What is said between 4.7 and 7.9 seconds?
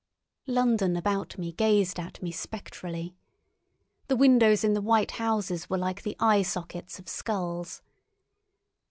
the white houses were like the eye sockets of skulls.